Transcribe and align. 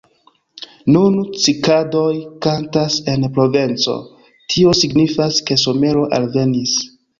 Nun 0.95 1.19
cikadoj 1.43 2.07
kantas 2.47 2.97
en 3.13 3.29
Provenco; 3.37 3.99
tio 4.55 4.75
signifas, 4.83 5.41
ke 5.51 5.61
somero 5.67 6.11
alvenis. 6.21 6.77